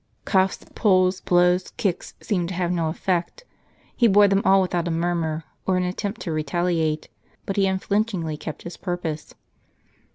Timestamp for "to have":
2.49-2.71